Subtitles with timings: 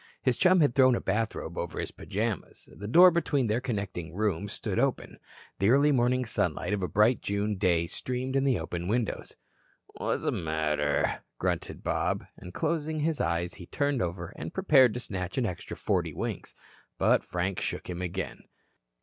[0.23, 2.67] His chum had thrown a bathrobe over his pajamas.
[2.75, 5.19] The door between their connecting rooms stood open.
[5.59, 9.35] The early morning sunlight of a bright June day streamed in the open windows.
[9.99, 15.45] "Whazzamatter?" grunted Bob, and closing his eyes he turned over and prepared to snatch an
[15.45, 16.55] extra forty winks.
[16.97, 18.41] But Frank shook him again.